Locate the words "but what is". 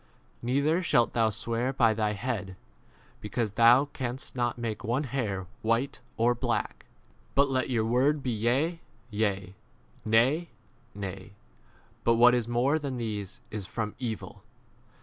12.03-12.47